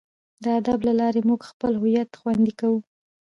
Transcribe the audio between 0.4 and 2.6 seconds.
د ادب له لارې موږ خپل هویت خوندي